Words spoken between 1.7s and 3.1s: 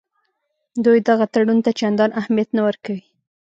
چندان اهمیت نه ورکوي.